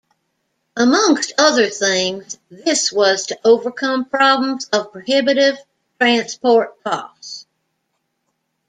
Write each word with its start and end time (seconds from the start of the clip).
Amongst 0.75 1.33
other 1.37 1.69
things 1.69 2.39
this 2.49 2.91
was 2.91 3.27
to 3.27 3.39
overcome 3.45 4.05
problems 4.05 4.67
of 4.69 4.91
prohibitive 4.91 5.59
transport 5.99 6.83
costs. 6.83 7.45